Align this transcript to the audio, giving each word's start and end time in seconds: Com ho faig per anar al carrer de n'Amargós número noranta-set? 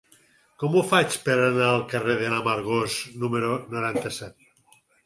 Com 0.63 0.77
ho 0.77 0.81
faig 0.91 1.17
per 1.27 1.35
anar 1.49 1.67
al 1.73 1.85
carrer 1.93 2.17
de 2.25 2.33
n'Amargós 2.35 2.99
número 3.27 3.57
noranta-set? 3.77 4.53